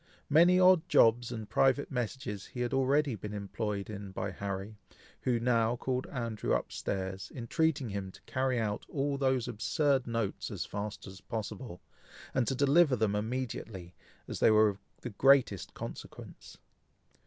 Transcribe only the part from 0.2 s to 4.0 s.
Many odd jobs and private messages he had already been employed